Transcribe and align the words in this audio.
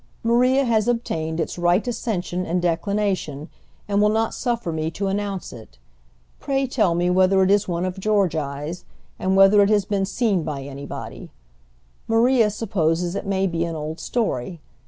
Maria 0.23 0.65
has 0.65 0.87
obtained 0.87 1.39
its 1.39 1.59
right 1.59 1.87
ascension 1.87 2.43
and 2.43 2.59
declination, 2.59 3.49
and 3.87 4.01
will 4.01 4.09
not 4.09 4.33
suffer 4.33 4.71
me 4.71 4.89
to 4.89 5.05
announce 5.05 5.53
it. 5.53 5.77
Pray 6.39 6.65
tell 6.65 6.95
me 6.95 7.07
whether 7.07 7.43
it 7.43 7.51
is 7.51 7.67
one 7.67 7.85
of 7.85 7.99
Georgi's, 7.99 8.83
and 9.19 9.35
whether 9.37 9.61
it 9.61 9.69
has 9.69 9.85
been 9.85 10.05
seen 10.07 10.41
by 10.41 10.63
anybody. 10.63 11.29
Maria 12.07 12.49
supposes 12.49 13.13
it 13.15 13.27
may 13.27 13.45
be 13.45 13.63
an 13.63 13.75
old 13.75 13.99
story. 13.99 14.59